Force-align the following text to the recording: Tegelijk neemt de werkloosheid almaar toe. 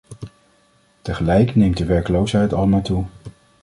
Tegelijk 1.01 1.55
neemt 1.55 1.77
de 1.77 1.85
werkloosheid 1.85 2.53
almaar 2.53 2.83
toe. 2.83 3.05